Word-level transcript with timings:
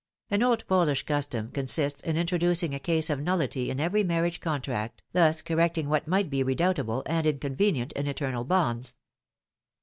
An 0.31 0.41
old 0.41 0.65
Polish 0.65 1.03
custom 1.03 1.51
consists 1.51 2.01
in 2.01 2.17
introducing 2.17 2.73
a 2.73 2.79
case 2.79 3.11
of 3.11 3.19
nullity 3.19 3.69
in 3.69 3.79
every 3.79 4.03
marriage 4.03 4.39
contract, 4.41 5.03
thus 5.13 5.43
correcting 5.43 5.89
what 5.89 6.07
might 6.07 6.31
be 6.31 6.41
redoubtable 6.41 7.03
and 7.05 7.27
inconvenient 7.27 7.91
in 7.91 8.07
eternal 8.07 8.43
bonds. 8.43 8.95